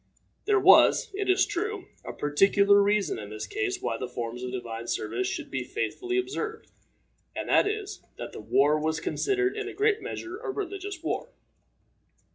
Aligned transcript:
There 0.45 0.59
was, 0.59 1.11
it 1.13 1.29
is 1.29 1.45
true, 1.45 1.85
a 2.03 2.11
particular 2.11 2.81
reason 2.81 3.19
in 3.19 3.29
this 3.29 3.45
case 3.45 3.83
why 3.83 3.97
the 3.99 4.07
forms 4.07 4.41
of 4.41 4.51
divine 4.51 4.87
service 4.87 5.27
should 5.27 5.51
be 5.51 5.63
faithfully 5.63 6.17
observed, 6.17 6.71
and 7.35 7.47
that 7.49 7.67
is, 7.67 8.01
that 8.17 8.31
the 8.31 8.41
war 8.41 8.79
was 8.79 8.99
considered 8.99 9.55
in 9.55 9.67
a 9.67 9.75
great 9.75 10.01
measure 10.01 10.39
a 10.39 10.49
religious 10.49 11.03
war. 11.03 11.29